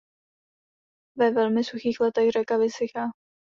[1.17, 3.11] Ve velmi suchých letech řeka vysychá.